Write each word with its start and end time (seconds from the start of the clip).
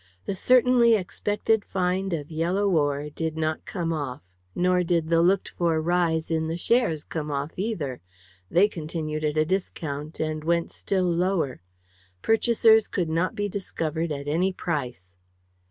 The 0.25 0.33
certainly 0.33 0.95
expected 0.95 1.63
find 1.63 2.11
of 2.11 2.31
yellow 2.31 2.67
ore 2.67 3.11
did 3.11 3.37
not 3.37 3.65
come 3.65 3.93
off, 3.93 4.23
nor 4.55 4.83
did 4.83 5.09
the 5.09 5.21
looked 5.21 5.49
for 5.49 5.79
rise 5.79 6.31
in 6.31 6.47
the 6.47 6.57
shares 6.57 7.03
come 7.03 7.29
off 7.29 7.51
either. 7.55 8.01
They 8.49 8.67
continued 8.67 9.23
at 9.23 9.37
a 9.37 9.45
discount, 9.45 10.19
and 10.19 10.43
went 10.43 10.71
still 10.71 11.05
lower. 11.05 11.61
Purchasers 12.23 12.87
could 12.87 13.09
not 13.09 13.35
be 13.35 13.47
discovered 13.47 14.11
at 14.11 14.27
any 14.27 14.51
price. 14.51 15.13